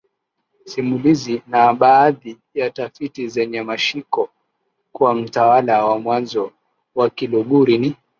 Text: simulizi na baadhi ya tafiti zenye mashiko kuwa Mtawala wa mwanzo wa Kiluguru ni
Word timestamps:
simulizi 0.65 1.41
na 1.47 1.73
baadhi 1.73 2.37
ya 2.53 2.69
tafiti 2.69 3.27
zenye 3.27 3.61
mashiko 3.61 4.29
kuwa 4.91 5.13
Mtawala 5.15 5.85
wa 5.85 5.99
mwanzo 5.99 6.51
wa 6.95 7.09
Kiluguru 7.09 7.77
ni 7.77 7.95